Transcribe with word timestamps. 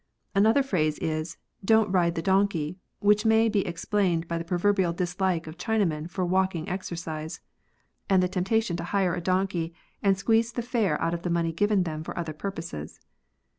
Another 0.33 0.63
phrase 0.63 0.97
is, 0.97 1.37
Dorit 1.63 1.93
ride 1.93 2.15
the 2.15 2.23
donhey, 2.23 2.77
which 3.01 3.23
may 3.23 3.47
be 3.47 3.63
ex 3.67 3.85
plained 3.85 4.27
by 4.27 4.39
the 4.39 4.43
proverbial 4.43 4.93
dislike 4.93 5.45
of 5.45 5.59
Chinamen 5.59 6.09
for 6.09 6.25
walking 6.25 6.67
exercise, 6.67 7.39
and 8.09 8.23
the 8.23 8.27
temptation 8.27 8.75
to 8.77 8.83
hire 8.85 9.13
a 9.13 9.21
donkey, 9.21 9.75
and 10.01 10.17
squeeze 10.17 10.53
the 10.53 10.63
fare 10.63 10.99
out 10.99 11.13
of 11.13 11.21
the 11.21 11.29
money 11.29 11.51
given 11.53 11.83
them 11.83 12.03
for 12.03 12.17
other 12.17 12.33
purposes. 12.33 12.99